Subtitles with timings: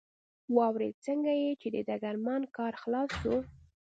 [0.57, 1.31] واورېد، څنګه
[1.61, 3.35] چې د ډګرمن کار خلاص شو.